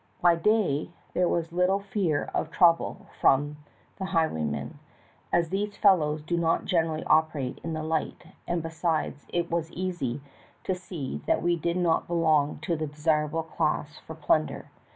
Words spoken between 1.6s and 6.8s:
fear of trouble from the highwaymen, as these fellows do not